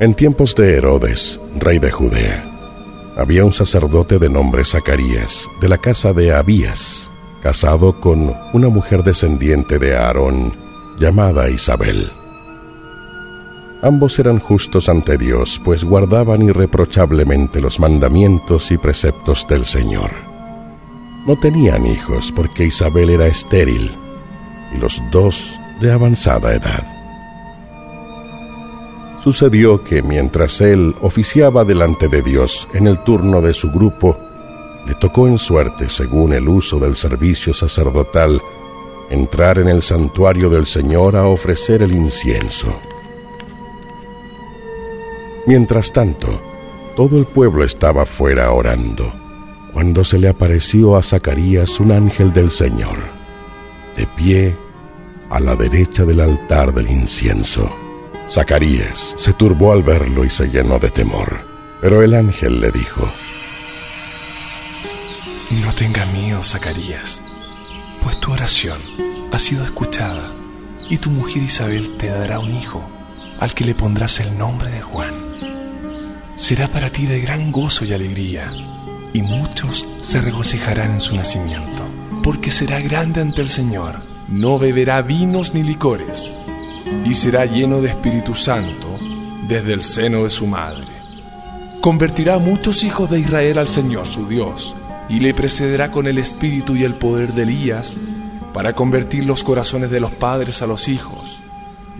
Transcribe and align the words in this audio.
En 0.00 0.12
tiempos 0.14 0.56
de 0.56 0.76
Herodes, 0.76 1.40
rey 1.60 1.78
de 1.78 1.92
Judea, 1.92 2.44
había 3.16 3.44
un 3.44 3.52
sacerdote 3.52 4.18
de 4.18 4.28
nombre 4.28 4.64
Zacarías, 4.64 5.48
de 5.60 5.68
la 5.68 5.78
casa 5.78 6.12
de 6.12 6.34
Abías, 6.34 7.08
casado 7.44 8.00
con 8.00 8.34
una 8.52 8.68
mujer 8.68 9.04
descendiente 9.04 9.78
de 9.78 9.96
Aarón, 9.96 10.52
llamada 10.98 11.48
Isabel. 11.48 12.10
Ambos 13.82 14.18
eran 14.18 14.40
justos 14.40 14.88
ante 14.88 15.16
Dios, 15.16 15.60
pues 15.64 15.84
guardaban 15.84 16.42
irreprochablemente 16.42 17.60
los 17.60 17.78
mandamientos 17.78 18.72
y 18.72 18.78
preceptos 18.78 19.46
del 19.48 19.64
Señor. 19.64 20.10
No 21.24 21.38
tenían 21.38 21.86
hijos 21.86 22.32
porque 22.34 22.64
Isabel 22.64 23.10
era 23.10 23.28
estéril 23.28 23.92
y 24.74 24.78
los 24.78 25.00
dos 25.12 25.56
de 25.80 25.92
avanzada 25.92 26.52
edad. 26.52 26.93
Sucedió 29.24 29.82
que 29.82 30.02
mientras 30.02 30.60
él 30.60 30.94
oficiaba 31.00 31.64
delante 31.64 32.08
de 32.08 32.20
Dios 32.20 32.68
en 32.74 32.86
el 32.86 32.98
turno 33.04 33.40
de 33.40 33.54
su 33.54 33.70
grupo, 33.70 34.18
le 34.86 34.94
tocó 34.96 35.26
en 35.26 35.38
suerte, 35.38 35.88
según 35.88 36.34
el 36.34 36.46
uso 36.46 36.78
del 36.78 36.94
servicio 36.94 37.54
sacerdotal, 37.54 38.42
entrar 39.08 39.58
en 39.58 39.68
el 39.68 39.82
santuario 39.82 40.50
del 40.50 40.66
Señor 40.66 41.16
a 41.16 41.26
ofrecer 41.26 41.82
el 41.82 41.94
incienso. 41.94 42.68
Mientras 45.46 45.90
tanto, 45.90 46.28
todo 46.94 47.18
el 47.18 47.24
pueblo 47.24 47.64
estaba 47.64 48.04
fuera 48.04 48.52
orando, 48.52 49.10
cuando 49.72 50.04
se 50.04 50.18
le 50.18 50.28
apareció 50.28 50.96
a 50.96 51.02
Zacarías 51.02 51.80
un 51.80 51.92
ángel 51.92 52.30
del 52.34 52.50
Señor, 52.50 52.98
de 53.96 54.06
pie 54.06 54.54
a 55.30 55.40
la 55.40 55.56
derecha 55.56 56.04
del 56.04 56.20
altar 56.20 56.74
del 56.74 56.90
incienso. 56.90 57.83
Zacarías 58.28 59.14
se 59.18 59.34
turbó 59.34 59.72
al 59.72 59.82
verlo 59.82 60.24
y 60.24 60.30
se 60.30 60.48
llenó 60.48 60.78
de 60.78 60.90
temor. 60.90 61.46
Pero 61.80 62.02
el 62.02 62.14
ángel 62.14 62.60
le 62.60 62.70
dijo, 62.70 63.06
No 65.62 65.72
tenga 65.74 66.06
miedo, 66.06 66.42
Zacarías, 66.42 67.20
pues 68.02 68.18
tu 68.18 68.32
oración 68.32 68.80
ha 69.30 69.38
sido 69.38 69.64
escuchada 69.64 70.32
y 70.88 70.96
tu 70.96 71.10
mujer 71.10 71.42
Isabel 71.42 71.96
te 71.98 72.08
dará 72.08 72.38
un 72.38 72.50
hijo, 72.52 72.90
al 73.40 73.52
que 73.52 73.64
le 73.64 73.74
pondrás 73.74 74.20
el 74.20 74.38
nombre 74.38 74.70
de 74.70 74.80
Juan. 74.80 75.14
Será 76.36 76.68
para 76.68 76.90
ti 76.90 77.06
de 77.06 77.20
gran 77.20 77.52
gozo 77.52 77.84
y 77.84 77.92
alegría, 77.92 78.50
y 79.12 79.20
muchos 79.20 79.86
se 80.00 80.20
regocijarán 80.20 80.92
en 80.92 81.00
su 81.00 81.14
nacimiento, 81.14 81.84
porque 82.22 82.50
será 82.50 82.80
grande 82.80 83.20
ante 83.20 83.42
el 83.42 83.50
Señor, 83.50 84.02
no 84.28 84.58
beberá 84.58 85.02
vinos 85.02 85.52
ni 85.52 85.62
licores 85.62 86.32
y 87.04 87.14
será 87.14 87.46
lleno 87.46 87.80
de 87.80 87.88
Espíritu 87.88 88.34
Santo 88.34 88.98
desde 89.48 89.72
el 89.72 89.84
seno 89.84 90.24
de 90.24 90.30
su 90.30 90.46
madre. 90.46 90.86
Convertirá 91.80 92.34
a 92.34 92.38
muchos 92.38 92.82
hijos 92.82 93.10
de 93.10 93.20
Israel 93.20 93.58
al 93.58 93.68
Señor 93.68 94.06
su 94.06 94.26
Dios, 94.26 94.74
y 95.08 95.20
le 95.20 95.34
precederá 95.34 95.90
con 95.90 96.06
el 96.06 96.16
espíritu 96.16 96.76
y 96.76 96.84
el 96.84 96.94
poder 96.94 97.34
de 97.34 97.42
Elías, 97.42 98.00
para 98.54 98.74
convertir 98.74 99.26
los 99.26 99.44
corazones 99.44 99.90
de 99.90 100.00
los 100.00 100.12
padres 100.12 100.62
a 100.62 100.66
los 100.66 100.88
hijos, 100.88 101.40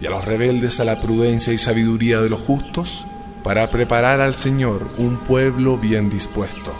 y 0.00 0.06
a 0.06 0.10
los 0.10 0.24
rebeldes 0.24 0.80
a 0.80 0.84
la 0.84 1.00
prudencia 1.00 1.52
y 1.52 1.58
sabiduría 1.58 2.20
de 2.20 2.30
los 2.30 2.40
justos, 2.40 3.06
para 3.42 3.70
preparar 3.70 4.22
al 4.22 4.34
Señor 4.34 4.90
un 4.96 5.18
pueblo 5.18 5.76
bien 5.76 6.08
dispuesto. 6.08 6.72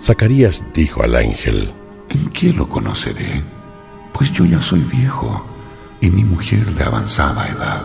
Zacarías 0.00 0.62
dijo 0.72 1.02
al 1.02 1.16
ángel, 1.16 1.72
¿En 2.10 2.30
qué 2.30 2.52
lo 2.52 2.68
conoceré? 2.68 3.42
Pues 4.12 4.32
yo 4.32 4.44
ya 4.44 4.62
soy 4.62 4.80
viejo 4.80 5.44
y 6.00 6.10
mi 6.10 6.24
mujer 6.24 6.66
de 6.66 6.84
avanzada 6.84 7.46
edad. 7.48 7.82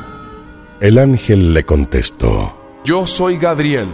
El 0.79 0.97
ángel 0.97 1.53
le 1.53 1.65
contestó, 1.65 2.81
Yo 2.83 3.07
soy 3.07 3.37
Gabriel, 3.37 3.89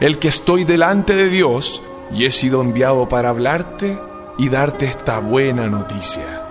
el 0.00 0.18
que 0.18 0.28
estoy 0.28 0.64
delante 0.64 1.14
de 1.14 1.28
Dios 1.28 1.82
y 2.12 2.24
he 2.24 2.30
sido 2.30 2.60
enviado 2.62 3.08
para 3.08 3.30
hablarte 3.30 3.98
y 4.36 4.48
darte 4.48 4.86
esta 4.86 5.20
buena 5.20 5.68
noticia. 5.68 6.42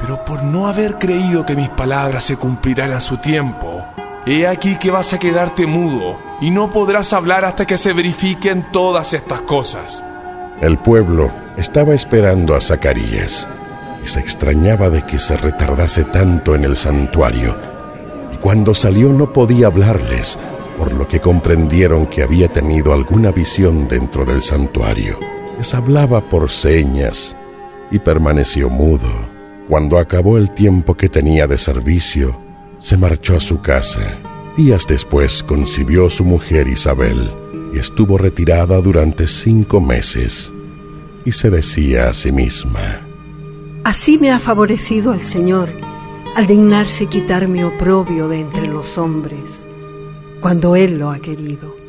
Pero 0.00 0.24
por 0.24 0.42
no 0.42 0.66
haber 0.66 0.98
creído 0.98 1.46
que 1.46 1.56
mis 1.56 1.70
palabras 1.70 2.24
se 2.24 2.36
cumplirán 2.36 2.92
a 2.92 3.00
su 3.00 3.16
tiempo, 3.18 3.84
he 4.26 4.46
aquí 4.46 4.76
que 4.76 4.90
vas 4.90 5.12
a 5.12 5.18
quedarte 5.18 5.66
mudo 5.66 6.18
y 6.40 6.50
no 6.50 6.70
podrás 6.70 7.12
hablar 7.12 7.44
hasta 7.44 7.66
que 7.66 7.78
se 7.78 7.92
verifiquen 7.92 8.70
todas 8.72 9.12
estas 9.12 9.42
cosas. 9.42 10.04
El 10.60 10.78
pueblo 10.78 11.32
estaba 11.56 11.94
esperando 11.94 12.54
a 12.54 12.60
Zacarías 12.60 13.48
se 14.06 14.20
extrañaba 14.20 14.90
de 14.90 15.02
que 15.02 15.18
se 15.18 15.36
retardase 15.36 16.04
tanto 16.04 16.54
en 16.54 16.64
el 16.64 16.76
santuario, 16.76 17.56
y 18.32 18.36
cuando 18.36 18.74
salió 18.74 19.08
no 19.12 19.32
podía 19.32 19.66
hablarles, 19.68 20.38
por 20.76 20.92
lo 20.92 21.08
que 21.08 21.20
comprendieron 21.20 22.06
que 22.06 22.22
había 22.22 22.48
tenido 22.48 22.92
alguna 22.92 23.30
visión 23.30 23.88
dentro 23.88 24.24
del 24.24 24.42
santuario. 24.42 25.18
Les 25.56 25.74
hablaba 25.74 26.20
por 26.20 26.50
señas 26.50 27.34
y 27.90 27.98
permaneció 27.98 28.68
mudo. 28.68 29.10
Cuando 29.68 29.98
acabó 29.98 30.38
el 30.38 30.50
tiempo 30.50 30.94
que 30.94 31.08
tenía 31.08 31.46
de 31.46 31.58
servicio, 31.58 32.38
se 32.78 32.96
marchó 32.96 33.36
a 33.36 33.40
su 33.40 33.60
casa. 33.60 34.18
Días 34.56 34.86
después 34.86 35.42
concibió 35.42 36.08
su 36.10 36.24
mujer 36.24 36.68
Isabel 36.68 37.30
y 37.74 37.78
estuvo 37.78 38.18
retirada 38.18 38.80
durante 38.80 39.26
cinco 39.26 39.80
meses. 39.80 40.52
Y 41.24 41.32
se 41.32 41.50
decía 41.50 42.10
a 42.10 42.14
sí 42.14 42.30
misma, 42.30 43.05
Así 43.86 44.18
me 44.18 44.32
ha 44.32 44.40
favorecido 44.40 45.14
el 45.14 45.20
Señor 45.20 45.68
al 46.34 46.48
dignarse 46.48 47.06
quitar 47.06 47.46
mi 47.46 47.62
oprobio 47.62 48.26
de 48.26 48.40
entre 48.40 48.66
los 48.66 48.98
hombres, 48.98 49.64
cuando 50.40 50.74
Él 50.74 50.98
lo 50.98 51.12
ha 51.12 51.20
querido. 51.20 51.85